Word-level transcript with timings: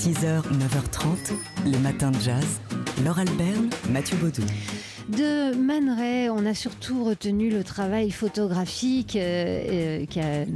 6h, 0.00 0.44
9h30, 0.44 1.34
les 1.66 1.76
matins 1.76 2.10
de 2.10 2.18
jazz. 2.20 2.62
Laure 3.04 3.18
Alberne, 3.18 3.68
Mathieu 3.90 4.16
Baudou. 4.16 4.40
De 5.10 5.54
Man 5.54 5.90
Ray, 5.90 6.30
on 6.30 6.46
a 6.46 6.54
surtout 6.54 7.04
retenu 7.04 7.50
le 7.50 7.62
travail 7.62 8.10
photographique 8.10 9.14
euh, 9.16 10.00
euh, 10.00 10.06
qui 10.06 10.20
a 10.20 10.46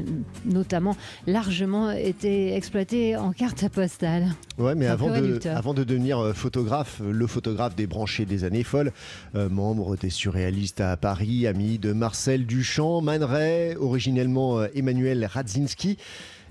notamment 0.46 0.96
largement 1.26 1.90
été 1.90 2.54
exploité 2.54 3.18
en 3.18 3.32
carte 3.32 3.68
postale. 3.68 4.28
Ouais, 4.56 4.74
mais 4.74 4.86
avant 4.86 5.08
de, 5.08 5.12
réducteur. 5.12 5.58
avant 5.58 5.74
de 5.74 5.84
devenir 5.84 6.20
euh, 6.20 6.32
photographe, 6.32 7.02
le 7.06 7.26
photographe 7.26 7.76
débranché 7.76 8.24
des 8.24 8.44
années 8.44 8.62
folles, 8.62 8.92
euh, 9.34 9.50
membre 9.50 9.98
des 9.98 10.08
surréalistes 10.10 10.80
à 10.80 10.96
Paris, 10.96 11.46
ami 11.46 11.78
de 11.78 11.92
Marcel 11.92 12.46
Duchamp, 12.46 13.02
Man 13.02 13.22
Ray, 13.22 13.76
originellement 13.76 14.64
Emmanuel 14.74 15.28
Radzinski, 15.30 15.98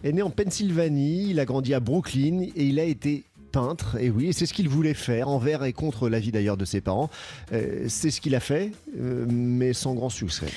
est 0.03 0.11
né 0.11 0.21
en 0.21 0.29
Pennsylvanie, 0.29 1.29
il 1.29 1.39
a 1.39 1.45
grandi 1.45 1.73
à 1.73 1.79
Brooklyn 1.79 2.41
et 2.55 2.65
il 2.65 2.79
a 2.79 2.83
été 2.83 3.23
peintre, 3.53 3.97
et 3.99 4.09
oui, 4.09 4.33
c'est 4.33 4.47
ce 4.47 4.53
qu'il 4.53 4.67
voulait 4.67 4.95
faire, 4.95 5.29
envers 5.29 5.63
et 5.63 5.73
contre 5.73 6.09
l'avis 6.09 6.31
d'ailleurs 6.31 6.57
de 6.57 6.65
ses 6.65 6.81
parents. 6.81 7.09
Euh, 7.53 7.85
c'est 7.87 8.09
ce 8.09 8.19
qu'il 8.19 8.33
a 8.33 8.39
fait, 8.39 8.71
euh, 8.99 9.25
mais 9.29 9.73
sans 9.73 9.93
grand 9.93 10.09
succès. 10.09 10.47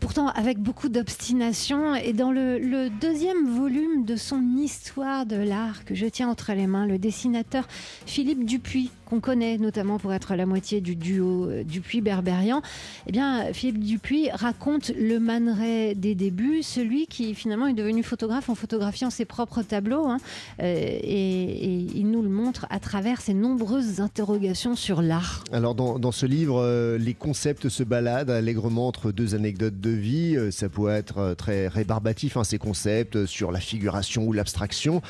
Pourtant, 0.00 0.28
avec 0.28 0.58
beaucoup 0.58 0.90
d'obstination, 0.90 1.94
et 1.94 2.12
dans 2.12 2.30
le, 2.30 2.90
deuxième 3.00 3.48
volume 3.56 4.04
de 4.04 4.16
son 4.16 4.42
histoire 4.58 5.24
de 5.24 5.36
l'art 5.36 5.84
que 5.86 5.94
je 5.94 6.06
tiens 6.06 6.28
entre 6.28 6.52
les 6.52 6.66
mains, 6.66 6.86
le 6.86 6.98
dessinateur 6.98 7.66
Philippe 8.04 8.44
Dupuis, 8.44 8.90
qu'on 9.06 9.20
connaît 9.20 9.56
notamment 9.56 9.98
pour 9.98 10.12
être 10.12 10.34
la 10.34 10.46
moitié 10.46 10.80
du 10.80 10.94
duo 10.94 11.48
euh, 11.48 11.64
Dupuis-Berberian, 11.64 12.60
eh 13.06 13.12
bien, 13.12 13.52
Philippe 13.54 13.78
Dupuis 13.78 14.28
raconte 14.30 14.90
le 14.90 15.18
Man 15.18 15.48
Ray 15.48 15.94
des 15.94 16.14
débuts, 16.14 16.62
celui 16.62 17.06
qui 17.06 17.34
finalement 17.34 17.66
est 17.66 17.72
devenu 17.72 18.02
photographe 18.02 18.50
en 18.50 18.54
photographiant 18.54 19.08
ses 19.08 19.24
propres 19.24 19.62
tableaux, 19.62 20.06
hein, 20.06 20.18
et, 20.60 20.66
et 20.66 21.86
il 21.94 22.10
nous 22.10 22.25
le 22.26 22.32
montre 22.32 22.66
à 22.70 22.80
travers 22.80 23.20
ses 23.20 23.34
nombreuses 23.34 24.00
interrogations 24.00 24.74
sur 24.74 25.00
l'art. 25.00 25.44
Alors 25.52 25.74
dans, 25.74 25.98
dans 25.98 26.12
ce 26.12 26.26
livre, 26.26 26.60
euh, 26.60 26.98
les 26.98 27.14
concepts 27.14 27.68
se 27.68 27.82
baladent 27.82 28.30
allègrement 28.30 28.88
entre 28.88 29.12
deux 29.12 29.34
anecdotes 29.34 29.80
de 29.80 29.90
vie. 29.90 30.36
Euh, 30.36 30.50
ça 30.50 30.68
peut 30.68 30.88
être 30.88 31.18
euh, 31.18 31.34
très 31.34 31.68
rébarbatif, 31.68 32.36
hein, 32.36 32.44
ces 32.44 32.58
concepts 32.58 33.26
sur 33.26 33.52
la 33.52 33.60
figuration 33.60 34.24
ou 34.24 34.32
l'abstraction. 34.32 35.02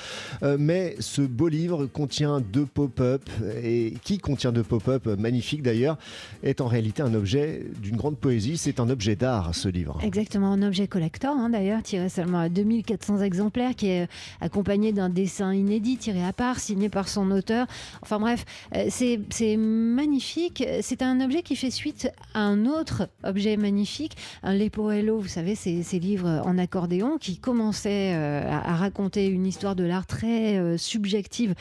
Euh, 0.42 0.56
mais 0.58 0.96
ce 1.00 1.22
beau 1.22 1.48
livre 1.48 1.86
contient 1.86 2.40
deux 2.40 2.66
pop-up, 2.66 3.22
et 3.62 3.94
qui 4.04 4.18
contient 4.18 4.52
deux 4.52 4.62
pop-up 4.62 5.06
magnifiques 5.18 5.62
d'ailleurs, 5.62 5.96
est 6.42 6.60
en 6.60 6.66
réalité 6.66 7.02
un 7.02 7.14
objet 7.14 7.64
d'une 7.82 7.96
grande 7.96 8.18
poésie. 8.18 8.58
C'est 8.58 8.80
un 8.80 8.90
objet 8.90 9.16
d'art, 9.16 9.54
ce 9.54 9.68
livre. 9.68 9.98
Exactement, 10.02 10.52
un 10.52 10.62
objet 10.62 10.86
collector 10.86 11.36
hein, 11.36 11.50
d'ailleurs, 11.50 11.82
tiré 11.82 12.08
seulement 12.08 12.40
à 12.40 12.48
2400 12.48 13.20
exemplaires, 13.20 13.74
qui 13.74 13.88
est 13.88 14.08
accompagné 14.40 14.92
d'un 14.92 15.08
dessin 15.08 15.54
inédit 15.54 15.96
tiré 15.96 16.24
à 16.24 16.32
part, 16.32 16.58
signé 16.58 16.88
par 16.88 17.05
son 17.08 17.30
auteur. 17.30 17.66
Enfin 18.02 18.18
bref, 18.18 18.44
euh, 18.74 18.86
c'est 18.90 19.56
magnifique. 19.56 20.64
C'est 20.82 21.02
un 21.02 21.20
objet 21.20 21.42
qui 21.42 21.56
fait 21.56 21.70
suite 21.70 22.10
à 22.34 22.40
un 22.40 22.66
autre 22.66 23.08
objet 23.24 23.56
magnifique, 23.56 24.16
un 24.42 24.54
Leporello, 24.54 25.18
vous 25.18 25.28
savez, 25.28 25.54
ces, 25.54 25.82
ces 25.82 25.98
livres 25.98 26.42
en 26.44 26.58
accordéon 26.58 27.18
qui 27.18 27.38
commençaient 27.38 28.14
euh, 28.14 28.48
à, 28.48 28.76
raconter 28.76 29.26
une 29.26 29.46
histoire 29.46 29.76
de 29.76 29.84
l'art 29.84 30.06
très 30.06 30.58
euh, 30.58 30.76
subjective 30.76 31.54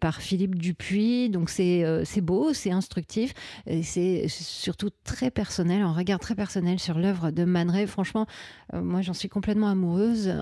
par 0.00 0.20
Philippe 0.20 0.56
Dupuis. 0.56 1.30
Donc 1.30 1.50
c'est 1.50 2.20
beau, 2.20 2.52
c'est 2.52 2.70
instructif, 2.70 3.34
et 3.66 3.82
c'est 3.82 4.26
surtout 4.28 4.90
très 5.04 5.30
personnel, 5.30 5.82
un 5.82 5.92
regard 5.92 6.18
très 6.18 6.34
personnel 6.34 6.78
sur 6.78 6.98
l'œuvre 6.98 7.30
de 7.30 7.44
Man 7.44 7.70
Ray. 7.70 7.86
Franchement, 7.86 8.26
moi 8.72 9.02
j'en 9.02 9.14
suis 9.14 9.28
complètement 9.28 9.68
amoureuse. 9.68 10.32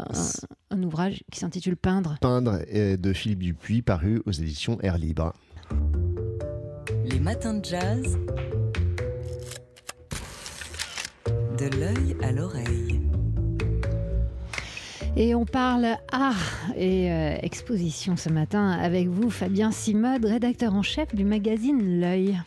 Un, 0.70 0.82
ouvrage 0.82 1.22
qui 1.30 1.38
s'intitule 1.38 1.76
Peindre. 1.76 2.16
Peindre 2.20 2.58
de 2.72 3.12
Philippe 3.12 3.40
Dupuis, 3.40 3.82
paru 3.82 4.22
aux 4.26 4.32
éditions 4.32 4.78
Air 4.82 4.98
Libre. 4.98 5.32
Les 7.04 7.20
matins 7.20 7.54
de 7.54 7.64
jazz. 7.64 8.18
De 11.58 11.68
l'œil 11.78 12.16
à 12.22 12.32
l'oreille. 12.32 13.00
Et 15.18 15.34
on 15.34 15.46
parle 15.46 15.96
art 16.12 16.70
et 16.76 17.10
euh, 17.10 17.38
exposition 17.40 18.16
ce 18.16 18.28
matin 18.28 18.70
avec 18.70 19.08
vous, 19.08 19.30
Fabien 19.30 19.70
Simode, 19.70 20.26
rédacteur 20.26 20.74
en 20.74 20.82
chef 20.82 21.14
du 21.14 21.24
magazine 21.24 22.00
L'œil. 22.00 22.38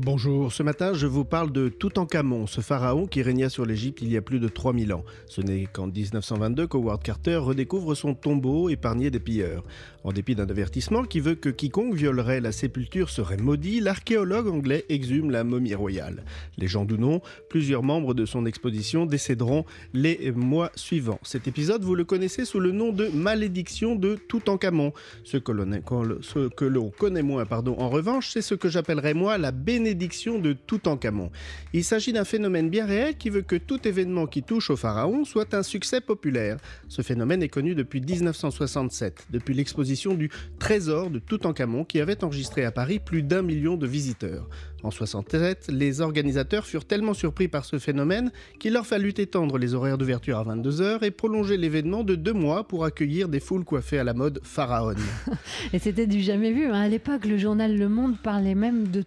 Bonjour, 0.00 0.52
ce 0.52 0.62
matin 0.62 0.92
je 0.94 1.08
vous 1.08 1.24
parle 1.24 1.50
de 1.50 1.68
Toutankhamon, 1.68 2.46
ce 2.46 2.60
pharaon 2.60 3.08
qui 3.08 3.20
régna 3.20 3.48
sur 3.48 3.66
l'Égypte 3.66 3.98
il 4.00 4.12
y 4.12 4.16
a 4.16 4.22
plus 4.22 4.38
de 4.38 4.46
3000 4.46 4.92
ans. 4.92 5.04
Ce 5.26 5.40
n'est 5.40 5.66
qu'en 5.66 5.88
1922 5.88 6.68
qu'Howard 6.68 7.02
Carter 7.02 7.34
redécouvre 7.34 7.96
son 7.96 8.14
tombeau 8.14 8.68
épargné 8.68 9.10
des 9.10 9.18
pilleurs. 9.18 9.64
En 10.04 10.12
dépit 10.12 10.36
d'un 10.36 10.48
avertissement 10.48 11.02
qui 11.02 11.18
veut 11.18 11.34
que 11.34 11.48
quiconque 11.48 11.94
violerait 11.94 12.40
la 12.40 12.52
sépulture 12.52 13.10
serait 13.10 13.38
maudit, 13.38 13.80
l'archéologue 13.80 14.46
anglais 14.46 14.84
exhume 14.88 15.32
la 15.32 15.42
momie 15.42 15.74
royale. 15.74 16.22
Les 16.58 16.68
gens 16.68 16.86
ou 16.86 16.96
non, 16.96 17.20
plusieurs 17.50 17.82
membres 17.82 18.14
de 18.14 18.24
son 18.24 18.46
exposition 18.46 19.04
décéderont 19.04 19.64
les 19.94 20.30
mois 20.30 20.70
suivants. 20.76 21.18
Cet 21.24 21.48
épisode, 21.48 21.82
vous 21.82 21.96
le 21.96 22.04
connaissez 22.04 22.44
sous 22.44 22.60
le 22.60 22.70
nom 22.70 22.92
de 22.92 23.08
Malédiction 23.08 23.96
de 23.96 24.14
Toutankhamon. 24.14 24.92
Ce 25.24 25.38
que 25.38 25.50
l'on 25.50 25.68
ce 26.22 26.48
que 26.50 26.64
l'on 26.64 26.90
connaît 26.90 27.22
moins, 27.22 27.44
pardon, 27.46 27.74
en 27.80 27.88
revanche, 27.88 28.30
c'est 28.30 28.42
ce 28.42 28.54
que 28.54 28.68
j'appellerais 28.68 29.14
moi 29.14 29.38
la 29.38 29.50
bénédiction 29.50 29.87
de 29.94 30.52
Toutankhamon. 30.52 31.30
Il 31.72 31.84
s'agit 31.84 32.12
d'un 32.12 32.24
phénomène 32.24 32.70
bien 32.70 32.86
réel 32.86 33.16
qui 33.16 33.30
veut 33.30 33.42
que 33.42 33.56
tout 33.56 33.86
événement 33.86 34.26
qui 34.26 34.42
touche 34.42 34.70
au 34.70 34.76
pharaon 34.76 35.24
soit 35.24 35.54
un 35.54 35.62
succès 35.62 36.00
populaire. 36.00 36.58
Ce 36.88 37.02
phénomène 37.02 37.42
est 37.42 37.48
connu 37.48 37.74
depuis 37.74 38.00
1967, 38.00 39.26
depuis 39.30 39.54
l'exposition 39.54 40.14
du 40.14 40.30
Trésor 40.58 41.10
de 41.10 41.18
Toutankhamon 41.18 41.84
qui 41.84 42.00
avait 42.00 42.24
enregistré 42.24 42.64
à 42.64 42.72
Paris 42.72 42.98
plus 42.98 43.22
d'un 43.22 43.42
million 43.42 43.76
de 43.76 43.86
visiteurs. 43.86 44.48
En 44.84 44.92
67, 44.92 45.70
les 45.72 46.00
organisateurs 46.00 46.64
furent 46.64 46.84
tellement 46.84 47.12
surpris 47.14 47.48
par 47.48 47.64
ce 47.64 47.80
phénomène 47.80 48.30
qu'il 48.60 48.74
leur 48.74 48.86
fallut 48.86 49.12
étendre 49.16 49.58
les 49.58 49.74
horaires 49.74 49.98
d'ouverture 49.98 50.38
à 50.38 50.44
22h 50.44 51.02
et 51.04 51.10
prolonger 51.10 51.56
l'événement 51.56 52.04
de 52.04 52.14
deux 52.14 52.32
mois 52.32 52.62
pour 52.66 52.84
accueillir 52.84 53.28
des 53.28 53.40
foules 53.40 53.64
coiffées 53.64 53.98
à 53.98 54.04
la 54.04 54.14
mode 54.14 54.38
pharaon. 54.44 54.94
Et 55.72 55.80
c'était 55.80 56.06
du 56.06 56.20
jamais 56.20 56.52
vu. 56.52 56.66
hein. 56.66 56.74
À 56.74 56.88
l'époque, 56.88 57.26
le 57.26 57.36
journal 57.36 57.76
Le 57.76 57.88
Monde 57.88 58.18
parlait 58.22 58.54
même 58.54 58.86
de 58.86 59.02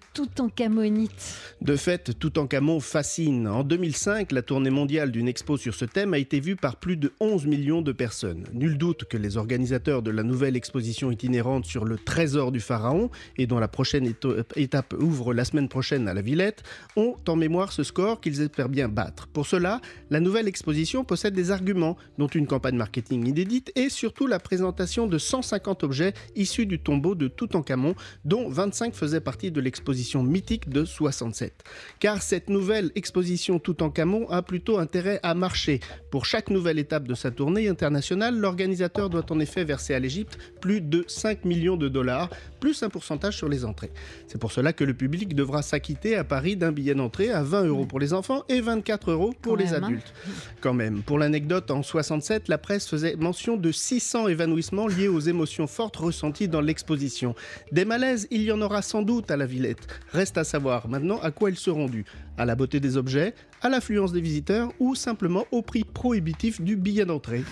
De 1.61 1.75
fait, 1.75 2.17
Toutankhamon 2.19 2.79
fascine. 2.79 3.47
En 3.47 3.63
2005, 3.63 4.31
la 4.31 4.41
tournée 4.41 4.69
mondiale 4.69 5.11
d'une 5.11 5.27
expo 5.27 5.57
sur 5.57 5.73
ce 5.73 5.85
thème 5.85 6.13
a 6.13 6.17
été 6.17 6.39
vue 6.39 6.55
par 6.55 6.75
plus 6.75 6.97
de 6.97 7.13
11 7.19 7.45
millions 7.47 7.81
de 7.81 7.91
personnes. 7.91 8.45
Nul 8.53 8.77
doute 8.77 9.05
que 9.05 9.17
les 9.17 9.37
organisateurs 9.37 10.01
de 10.01 10.11
la 10.11 10.23
nouvelle 10.23 10.55
exposition 10.55 11.11
itinérante 11.11 11.65
sur 11.65 11.85
le 11.85 11.97
trésor 11.97 12.51
du 12.51 12.59
pharaon, 12.59 13.09
et 13.37 13.47
dont 13.47 13.59
la 13.59 13.67
prochaine 13.67 14.11
étape 14.55 14.93
ouvre 14.99 15.33
la 15.33 15.45
semaine 15.45 15.67
prochaine 15.67 16.07
à 16.07 16.13
la 16.13 16.21
Villette, 16.21 16.63
ont 16.95 17.15
en 17.27 17.35
mémoire 17.35 17.71
ce 17.71 17.83
score 17.83 18.21
qu'ils 18.21 18.41
espèrent 18.41 18.69
bien 18.69 18.87
battre. 18.87 19.27
Pour 19.27 19.47
cela, 19.47 19.81
la 20.09 20.19
nouvelle 20.19 20.47
exposition 20.47 21.03
possède 21.03 21.33
des 21.33 21.51
arguments, 21.51 21.97
dont 22.17 22.27
une 22.27 22.47
campagne 22.47 22.75
marketing 22.75 23.27
inédite 23.27 23.71
et 23.75 23.89
surtout 23.89 24.27
la 24.27 24.39
présentation 24.39 25.07
de 25.07 25.17
150 25.17 25.83
objets 25.83 26.13
issus 26.35 26.65
du 26.65 26.79
tombeau 26.79 27.15
de 27.15 27.27
Toutankhamon, 27.27 27.95
dont 28.25 28.49
25 28.49 28.93
faisaient 28.93 29.21
partie 29.21 29.51
de 29.51 29.61
l'exposition 29.61 30.23
mythique 30.23 30.50
de 30.59 30.85
67. 30.85 31.63
Car 31.99 32.21
cette 32.21 32.49
nouvelle 32.49 32.91
exposition 32.95 33.59
Toutankhamon 33.59 34.29
a 34.29 34.41
plutôt 34.41 34.79
intérêt 34.79 35.19
à 35.23 35.33
marcher. 35.33 35.79
Pour 36.09 36.25
chaque 36.25 36.49
nouvelle 36.49 36.79
étape 36.79 37.07
de 37.07 37.15
sa 37.15 37.31
tournée 37.31 37.67
internationale, 37.69 38.37
l'organisateur 38.37 39.09
doit 39.09 39.31
en 39.31 39.39
effet 39.39 39.63
verser 39.63 39.93
à 39.93 39.99
l'Égypte 39.99 40.37
plus 40.59 40.81
de 40.81 41.05
5 41.07 41.45
millions 41.45 41.77
de 41.77 41.87
dollars, 41.87 42.29
plus 42.59 42.83
un 42.83 42.89
pourcentage 42.89 43.37
sur 43.37 43.47
les 43.47 43.65
entrées. 43.65 43.91
C'est 44.27 44.39
pour 44.39 44.51
cela 44.51 44.73
que 44.73 44.83
le 44.83 44.93
public 44.93 45.35
devra 45.35 45.61
s'acquitter 45.61 46.15
à 46.15 46.23
Paris 46.23 46.55
d'un 46.55 46.71
billet 46.71 46.95
d'entrée 46.95 47.31
à 47.31 47.43
20 47.43 47.65
euros 47.65 47.85
pour 47.85 47.99
les 47.99 48.13
enfants 48.13 48.43
et 48.49 48.61
24 48.61 49.11
euros 49.11 49.33
pour 49.41 49.53
Quand 49.53 49.59
les 49.59 49.71
même, 49.71 49.83
hein. 49.83 49.87
adultes. 49.87 50.13
Quand 50.59 50.73
même. 50.73 51.01
Pour 51.01 51.17
l'anecdote, 51.17 51.71
en 51.71 51.81
67, 51.83 52.47
la 52.47 52.57
presse 52.57 52.87
faisait 52.87 53.15
mention 53.15 53.57
de 53.57 53.71
600 53.71 54.27
évanouissements 54.27 54.87
liés 54.87 55.07
aux 55.07 55.19
émotions 55.19 55.67
fortes 55.67 55.95
ressenties 55.95 56.47
dans 56.47 56.61
l'exposition. 56.61 57.35
Des 57.71 57.85
malaises, 57.85 58.27
il 58.31 58.41
y 58.43 58.51
en 58.51 58.61
aura 58.61 58.81
sans 58.81 59.01
doute 59.01 59.31
à 59.31 59.37
la 59.37 59.45
Villette. 59.45 59.87
Reste 60.11 60.37
à 60.37 60.40
savoir 60.43 60.87
maintenant 60.87 61.19
à 61.21 61.31
quoi 61.31 61.49
ils 61.49 61.57
seront 61.57 61.87
dus. 61.87 62.05
À 62.37 62.45
la 62.45 62.55
beauté 62.55 62.79
des 62.79 62.97
objets, 62.97 63.33
à 63.61 63.69
l'affluence 63.69 64.11
des 64.11 64.21
visiteurs 64.21 64.71
ou 64.79 64.95
simplement 64.95 65.45
au 65.51 65.61
prix 65.61 65.83
prohibitif 65.83 66.61
du 66.61 66.75
billet 66.75 67.05
d'entrée. 67.05 67.43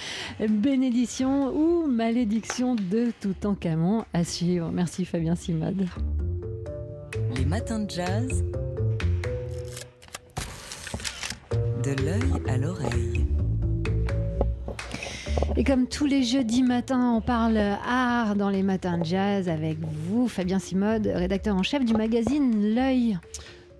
Bénédiction 0.48 1.54
ou 1.54 1.86
malédiction 1.86 2.74
de 2.74 3.12
Toutankhamon 3.20 4.04
à 4.12 4.24
suivre. 4.24 4.70
Merci 4.72 5.04
Fabien 5.04 5.34
Simode. 5.34 5.86
Les 7.36 7.44
matins 7.44 7.80
de 7.80 7.90
jazz. 7.90 8.44
De 11.82 12.02
l'œil 12.02 12.42
à 12.48 12.56
l'oreille. 12.56 13.33
Et 15.56 15.62
comme 15.62 15.86
tous 15.86 16.04
les 16.04 16.24
jeudis 16.24 16.64
matins, 16.64 17.12
on 17.16 17.20
parle 17.20 17.56
art 17.56 18.34
dans 18.34 18.50
les 18.50 18.64
matins 18.64 18.98
de 18.98 19.04
jazz 19.04 19.48
avec 19.48 19.78
vous, 19.80 20.26
Fabien 20.26 20.58
Simode, 20.58 21.06
rédacteur 21.06 21.54
en 21.54 21.62
chef 21.62 21.84
du 21.84 21.94
magazine 21.94 22.74
L'œil. 22.74 23.16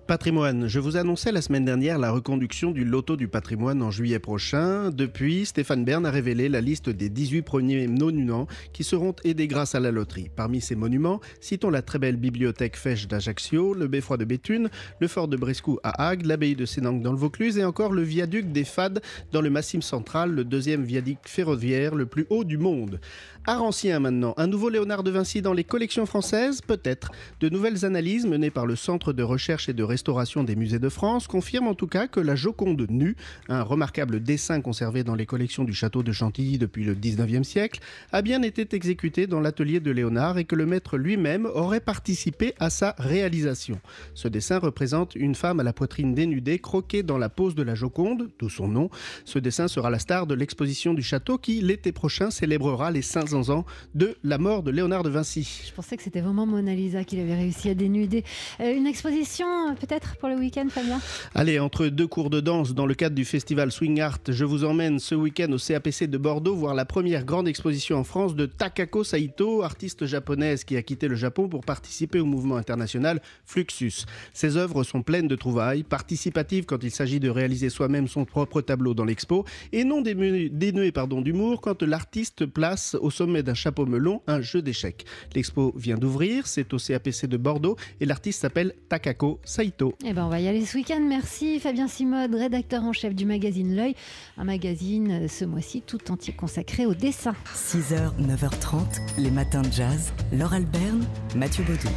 Patrimoine. 0.07 0.67
Je 0.67 0.79
vous 0.79 0.97
annonçais 0.97 1.31
la 1.31 1.41
semaine 1.41 1.65
dernière 1.65 1.97
la 1.97 2.11
reconduction 2.11 2.69
du 2.69 2.85
loto 2.85 3.15
du 3.15 3.27
patrimoine 3.27 3.81
en 3.81 3.89
juillet 3.89 4.19
prochain. 4.19 4.91
Depuis, 4.91 5.47
Stéphane 5.47 5.83
Bern 5.83 6.05
a 6.05 6.11
révélé 6.11 6.47
la 6.47 6.61
liste 6.61 6.89
des 6.89 7.09
18 7.09 7.41
premiers 7.41 7.87
monuments 7.87 8.47
qui 8.71 8.83
seront 8.83 9.15
aidés 9.23 9.47
grâce 9.47 9.73
à 9.73 9.79
la 9.79 9.89
loterie. 9.89 10.29
Parmi 10.35 10.61
ces 10.61 10.75
monuments, 10.75 11.21
citons 11.41 11.71
la 11.71 11.81
très 11.81 11.97
belle 11.97 12.17
bibliothèque 12.17 12.77
Fèche 12.77 13.07
d'Ajaccio, 13.07 13.73
le 13.73 13.87
beffroi 13.87 14.17
de 14.17 14.25
Béthune, 14.25 14.69
le 14.99 15.07
fort 15.07 15.27
de 15.27 15.37
Brescou 15.37 15.79
à 15.83 16.07
Hague, 16.07 16.25
l'abbaye 16.25 16.55
de 16.55 16.65
Sénanque 16.65 17.01
dans 17.01 17.11
le 17.11 17.17
Vaucluse 17.17 17.57
et 17.57 17.65
encore 17.65 17.91
le 17.91 18.03
viaduc 18.03 18.51
des 18.51 18.63
Fades 18.63 19.01
dans 19.31 19.41
le 19.41 19.49
Massif 19.49 19.81
central, 19.81 20.31
le 20.31 20.43
deuxième 20.43 20.83
viaduc 20.83 21.17
ferroviaire 21.23 21.95
le 21.95 22.05
plus 22.05 22.27
haut 22.29 22.43
du 22.43 22.59
monde. 22.59 22.99
Art 23.47 23.63
ancien 23.63 23.99
maintenant, 23.99 24.33
un 24.37 24.47
nouveau 24.47 24.69
Léonard 24.69 25.03
de 25.03 25.11
Vinci 25.11 25.41
dans 25.41 25.53
les 25.53 25.63
collections 25.63 26.05
françaises? 26.05 26.61
Peut-être. 26.61 27.11
De 27.39 27.49
nouvelles 27.49 27.85
analyses 27.85 28.25
menées 28.25 28.49
par 28.49 28.65
le 28.65 28.75
Centre 28.75 29.13
de 29.13 29.21
recherche 29.21 29.69
et 29.69 29.73
de 29.73 29.83
restauration 29.95 30.43
des 30.43 30.57
musées 30.57 30.77
de 30.77 30.89
France 30.89 31.25
confirment 31.25 31.69
en 31.69 31.73
tout 31.73 31.87
cas 31.87 32.07
que 32.07 32.19
la 32.19 32.35
Joconde 32.35 32.85
nue, 32.89 33.15
un 33.47 33.63
remarquable 33.63 34.21
dessin 34.21 34.59
conservé 34.59 35.05
dans 35.05 35.15
les 35.15 35.25
collections 35.25 35.63
du 35.63 35.73
château 35.73 36.03
de 36.03 36.11
Chantilly 36.11 36.57
depuis 36.57 36.83
le 36.83 36.95
19e 36.95 37.45
siècle, 37.45 37.79
a 38.11 38.21
bien 38.21 38.41
été 38.41 38.67
exécuté 38.75 39.25
dans 39.25 39.39
l'atelier 39.39 39.79
de 39.79 39.91
Léonard 39.91 40.37
et 40.37 40.43
que 40.43 40.57
le 40.57 40.65
maître 40.65 40.97
lui-même 40.97 41.45
aurait 41.45 41.79
participé 41.79 42.53
à 42.59 42.69
sa 42.69 42.93
réalisation. 42.97 43.79
Ce 44.15 44.27
dessin 44.27 44.59
représente 44.59 45.15
une 45.15 45.33
femme 45.33 45.61
à 45.61 45.63
la 45.63 45.71
poitrine 45.71 46.13
dénudée 46.13 46.59
croquée 46.59 47.01
dans 47.01 47.17
la 47.17 47.29
pose 47.29 47.55
de 47.55 47.63
la 47.63 47.73
Joconde, 47.73 48.29
d'où 48.37 48.49
son 48.49 48.67
nom. 48.67 48.89
Ce 49.23 49.39
dessin 49.39 49.69
sera 49.69 49.89
la 49.89 49.99
star 49.99 50.27
de 50.27 50.35
l'exposition 50.35 50.93
du 50.93 51.03
château 51.03 51.37
qui, 51.37 51.61
l'été 51.61 51.93
prochain, 51.93 52.31
célébrera 52.31 52.91
les 52.91 53.01
500 53.01 53.49
ans 53.49 53.65
de 53.93 54.17
la 54.25 54.37
mort 54.39 54.61
de 54.61 54.71
Léonard 54.71 55.03
de 55.03 55.09
Vinci. 55.09 55.63
Je 55.65 55.71
pensais 55.71 55.95
que 55.95 56.03
c'était 56.03 56.19
vraiment 56.19 56.45
Mona 56.45 56.75
Lisa 56.75 57.05
qu'il 57.05 57.21
avait 57.21 57.35
réussi 57.35 57.69
à 57.69 57.75
dénuder. 57.75 58.25
Euh, 58.59 58.75
une 58.75 58.87
exposition 58.87 59.45
peut-être 59.85 60.15
pour 60.17 60.29
le 60.29 60.35
week-end, 60.35 60.67
Fabien 60.69 60.99
Allez, 61.35 61.59
entre 61.59 61.87
deux 61.87 62.07
cours 62.07 62.29
de 62.29 62.39
danse 62.39 62.73
dans 62.73 62.85
le 62.85 62.95
cadre 62.95 63.15
du 63.15 63.25
festival 63.25 63.71
Swing 63.71 64.01
Art, 64.01 64.19
je 64.27 64.45
vous 64.45 64.63
emmène 64.63 64.99
ce 64.99 65.13
week-end 65.13 65.51
au 65.51 65.57
CAPC 65.57 66.07
de 66.07 66.17
Bordeaux 66.17 66.55
voir 66.55 66.73
la 66.73 66.85
première 66.85 67.23
grande 67.23 67.47
exposition 67.47 67.97
en 67.97 68.03
France 68.03 68.35
de 68.35 68.45
Takako 68.47 69.03
Saito, 69.03 69.61
artiste 69.61 70.05
japonaise 70.05 70.63
qui 70.63 70.75
a 70.75 70.81
quitté 70.81 71.07
le 71.07 71.15
Japon 71.15 71.47
pour 71.47 71.63
participer 71.65 72.19
au 72.19 72.25
mouvement 72.25 72.55
international 72.55 73.21
Fluxus. 73.45 74.05
Ses 74.33 74.57
œuvres 74.57 74.83
sont 74.83 75.03
pleines 75.03 75.27
de 75.27 75.35
trouvailles, 75.35 75.83
participatives 75.83 76.65
quand 76.65 76.83
il 76.83 76.91
s'agit 76.91 77.19
de 77.19 77.29
réaliser 77.29 77.69
soi-même 77.69 78.07
son 78.07 78.25
propre 78.25 78.61
tableau 78.61 78.93
dans 78.93 79.05
l'expo, 79.05 79.45
et 79.71 79.83
non 79.83 80.01
dénuées 80.01 80.49
d'humour 80.49 81.61
quand 81.61 81.83
l'artiste 81.83 82.45
place 82.45 82.95
au 82.99 83.11
sommet 83.11 83.43
d'un 83.43 83.53
chapeau 83.53 83.85
melon 83.85 84.21
un 84.25 84.41
jeu 84.41 84.61
d'échecs. 84.61 85.05
L'expo 85.35 85.73
vient 85.75 85.97
d'ouvrir, 85.97 86.47
c'est 86.47 86.73
au 86.73 86.77
CAPC 86.77 87.27
de 87.27 87.37
Bordeaux 87.37 87.75
et 87.99 88.05
l'artiste 88.05 88.41
s'appelle 88.41 88.73
Takako 88.89 89.39
Saito. 89.43 89.74
Eh 90.05 90.13
ben 90.13 90.25
on 90.25 90.29
va 90.29 90.39
y 90.39 90.47
aller 90.47 90.65
ce 90.65 90.77
week-end. 90.77 91.01
Merci 91.01 91.59
Fabien 91.59 91.87
Simode, 91.87 92.33
rédacteur 92.33 92.83
en 92.83 92.93
chef 92.93 93.13
du 93.13 93.25
magazine 93.25 93.75
L'œil, 93.75 93.95
un 94.37 94.43
magazine 94.43 95.23
euh, 95.23 95.27
ce 95.27 95.45
mois-ci 95.45 95.81
tout 95.81 96.11
entier 96.11 96.33
consacré 96.33 96.85
au 96.85 96.93
dessin. 96.93 97.35
6h, 97.53 98.13
9h30, 98.19 99.01
les 99.17 99.31
matins 99.31 99.61
de 99.61 99.71
jazz. 99.71 100.13
Laure 100.31 100.53
Alberne, 100.53 101.05
Mathieu 101.35 101.63
Baudou. 101.63 101.89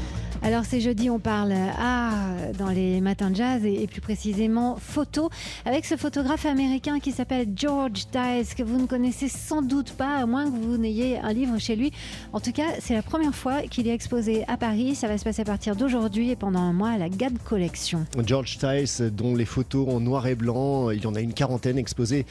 Alors 0.43 0.65
c'est 0.65 0.81
jeudi, 0.81 1.11
on 1.11 1.19
parle 1.19 1.53
art 1.53 2.15
dans 2.57 2.69
les 2.69 3.01
matins 3.01 3.31
de 3.31 3.37
jazz 3.37 3.65
et, 3.65 3.87
plus 3.89 4.01
précisément 4.01 4.77
photo 4.77 5.31
avec 5.65 5.85
ce 5.85 5.97
photographe 5.97 6.47
américain 6.47 7.01
qui 7.01 7.11
s'appelle 7.11 7.49
George 7.57 8.07
Tice 8.13 8.55
que 8.55 8.63
vous 8.63 8.81
ne 8.81 8.87
connaissez 8.87 9.29
sans 9.29 9.63
doute 9.63 9.93
pas 9.93 10.17
à 10.17 10.27
moins 10.27 10.45
que 10.45 10.57
vous 10.57 10.77
n'ayez 10.77 11.19
un 11.19 11.33
livre 11.33 11.59
chez 11.59 11.75
lui. 11.75 11.93
En 12.33 12.41
tout 12.41 12.53
cas, 12.53 12.69
c'est 12.79 12.95
la 12.95 13.03
première 13.03 13.35
fois 13.35 13.63
qu'il 13.63 13.89
est 13.89 13.93
exposé 13.93 14.45
à 14.47 14.57
Paris. 14.57 14.95
Ça 14.95 15.09
va 15.09 15.19
se 15.19 15.25
passer 15.25 15.43
à 15.43 15.45
partir 15.45 15.75
d'aujourd'hui 15.75 16.31
et 16.31 16.37
pendant 16.37 16.61
un 16.61 16.73
mois 16.73 16.91
à 16.91 16.99
la 16.99 17.09
GAD 17.09 17.39
Collection. 17.45 18.07
George 18.25 18.59
Tice, 18.59 19.01
dont 19.01 19.35
les 19.35 19.45
photos 19.45 19.89
en 19.89 20.01
noir 20.01 20.27
et 20.29 20.37
blanc, 20.37 20.91
il 20.91 21.03
y 21.03 21.07
en 21.07 21.17
a 21.17 21.21
une 21.21 21.35
quarantaine 21.35 21.79
exposées 21.79 22.27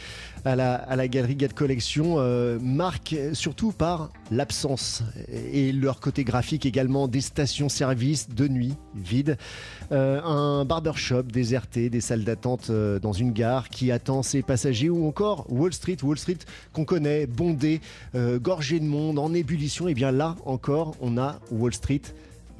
à 0.45 0.55
la, 0.55 0.75
à 0.75 0.95
la 0.95 1.09
galerie 1.09 1.35
GAD 1.35 1.53
Collection, 1.53 2.15
euh, 2.19 2.57
marque 2.61 3.15
surtout 3.33 3.73
par 3.73 4.09
l'absence 4.31 5.03
et 5.51 5.71
leur 5.73 5.99
côté 5.99 6.23
graphique 6.23 6.65
également 6.65 7.07
des 7.07 7.21
stations-service 7.21 7.96
de 7.97 8.47
nuit 8.47 8.75
vide, 8.95 9.37
euh, 9.91 10.21
un 10.21 10.65
barbershop 10.65 11.23
déserté, 11.23 11.89
des 11.89 11.99
salles 11.99 12.23
d'attente 12.23 12.69
euh, 12.69 12.99
dans 12.99 13.11
une 13.11 13.31
gare 13.31 13.69
qui 13.69 13.91
attend 13.91 14.21
ses 14.21 14.43
passagers 14.43 14.89
ou 14.89 15.07
encore 15.07 15.45
Wall 15.49 15.73
Street, 15.73 15.97
Wall 16.03 16.17
Street 16.17 16.37
qu'on 16.73 16.85
connaît, 16.85 17.25
bondé, 17.25 17.81
euh, 18.13 18.37
gorgé 18.37 18.79
de 18.79 18.85
monde, 18.85 19.17
en 19.17 19.33
ébullition. 19.33 19.87
Et 19.87 19.95
bien 19.95 20.11
là 20.11 20.35
encore, 20.45 20.95
on 21.01 21.17
a 21.17 21.39
Wall 21.51 21.73
Street 21.73 22.01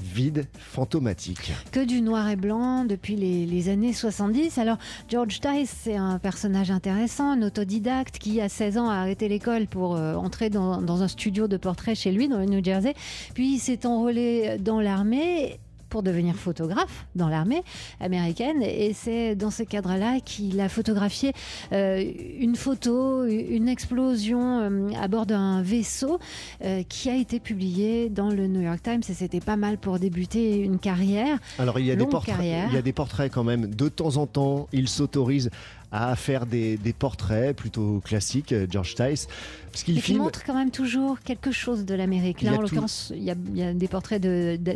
vide, 0.01 0.45
fantomatique. 0.57 1.53
Que 1.71 1.83
du 1.83 2.01
noir 2.01 2.29
et 2.29 2.35
blanc 2.35 2.85
depuis 2.85 3.15
les, 3.15 3.69
années 3.69 3.93
70. 3.93 4.57
Alors, 4.57 4.77
George 5.09 5.39
Tice, 5.39 5.75
c'est 5.83 5.95
un 5.95 6.19
personnage 6.19 6.71
intéressant, 6.71 7.31
un 7.31 7.41
autodidacte 7.41 8.17
qui, 8.17 8.39
à 8.41 8.49
16 8.49 8.77
ans, 8.77 8.89
a 8.89 8.95
arrêté 8.95 9.27
l'école 9.27 9.67
pour 9.67 9.95
euh, 9.95 10.15
entrer 10.15 10.49
dans, 10.49 10.81
dans, 10.81 11.03
un 11.03 11.07
studio 11.07 11.47
de 11.47 11.57
portrait 11.57 11.95
chez 11.95 12.11
lui, 12.11 12.27
dans 12.27 12.37
le 12.39 12.45
New 12.45 12.63
Jersey. 12.63 12.93
Puis, 13.33 13.55
il 13.55 13.59
s'est 13.59 13.85
enrôlé 13.85 14.57
dans 14.59 14.79
l'armée 14.79 15.59
pour 15.89 16.03
devenir 16.03 16.35
photographe 16.35 17.05
dans 17.15 17.29
l'armée 17.29 17.63
américaine. 17.99 18.61
Et 18.61 18.93
c'est 18.93 19.35
dans 19.35 19.51
ce 19.51 19.63
cadre-là 19.63 20.19
qu'il 20.19 20.59
a 20.59 20.69
photographié 20.69 21.33
euh, 21.71 22.03
une 22.39 22.55
photo, 22.55 23.25
une 23.25 23.67
explosion 23.67 24.59
euh, 24.59 24.89
à 24.99 25.07
bord 25.07 25.25
d'un 25.25 25.61
vaisseau 25.61 26.19
euh, 26.63 26.83
qui 26.87 27.09
a 27.09 27.15
été 27.15 27.39
publiée 27.39 28.09
dans 28.09 28.29
le 28.29 28.47
New 28.47 28.61
York 28.61 28.81
Times. 28.81 29.01
Et 29.09 29.13
c'était 29.13 29.39
pas 29.39 29.57
mal 29.57 29.77
pour 29.77 29.99
débuter 29.99 30.59
une 30.59 30.79
carrière. 30.79 31.37
Alors 31.59 31.79
il 31.79 31.85
y 31.85 31.91
a, 31.91 31.95
des 31.95 32.05
portraits, 32.05 32.35
il 32.39 32.73
y 32.73 32.77
a 32.77 32.81
des 32.81 32.93
portraits 32.93 33.31
quand 33.31 33.43
même. 33.43 33.67
De 33.67 33.89
temps 33.89 34.17
en 34.17 34.27
temps, 34.27 34.67
il 34.71 34.87
s'autorise 34.87 35.49
à 35.91 36.15
faire 36.15 36.45
des, 36.45 36.77
portraits 36.97 37.55
plutôt 37.55 38.01
classiques, 38.03 38.51
euh, 38.51 38.67
George 38.69 38.95
Tice. 38.95 39.27
Parce 39.71 39.83
qu'il 39.83 40.01
filme... 40.01 40.19
montre 40.19 40.43
quand 40.43 40.55
même 40.55 40.71
toujours 40.71 41.19
quelque 41.19 41.51
chose 41.51 41.85
de 41.85 41.93
l'Amérique. 41.95 42.41
Là, 42.41 42.53
en 42.53 42.61
l'occurrence, 42.61 43.13
il, 43.15 43.23
y 43.23 43.31
a 43.61 43.73
des 43.73 43.87
portraits 43.87 44.21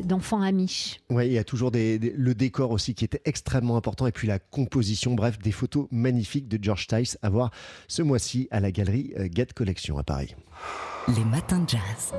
d'enfants 0.05 0.41
amish. 0.41 0.99
Oui, 1.09 1.27
il 1.27 1.33
y 1.33 1.37
a 1.37 1.43
toujours 1.43 1.71
des, 1.71 1.97
le 1.97 2.35
décor 2.35 2.71
aussi 2.71 2.93
qui 2.93 3.05
était 3.05 3.21
extrêmement 3.25 3.77
important 3.77 4.07
et 4.07 4.11
puis 4.11 4.27
la 4.27 4.39
composition, 4.39 5.15
bref, 5.15 5.39
des 5.39 5.51
photos 5.51 5.87
magnifiques 5.91 6.47
de 6.47 6.59
George 6.61 6.87
Tice 6.87 7.17
à 7.21 7.29
voir 7.29 7.51
ce 7.87 8.01
mois-ci 8.01 8.47
à 8.51 8.59
la 8.59 8.71
galerie 8.71 9.13
euh, 9.17 9.27
Get 9.33 9.47
Collection 9.55 9.97
à 9.97 10.03
Paris. 10.03 10.35
Les 11.07 11.25
matins 11.25 11.59
de 11.59 11.69
jazz. 11.69 12.13